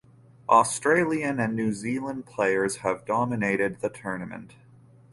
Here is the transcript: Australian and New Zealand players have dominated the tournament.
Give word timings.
Australian 0.49 1.39
and 1.39 1.55
New 1.55 1.71
Zealand 1.71 2.25
players 2.25 2.77
have 2.77 3.05
dominated 3.05 3.81
the 3.81 3.89
tournament. 3.91 4.55